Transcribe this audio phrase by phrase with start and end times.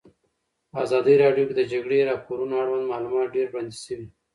[0.71, 4.07] په ازادي راډیو کې د د جګړې راپورونه اړوند معلومات ډېر وړاندې شوي.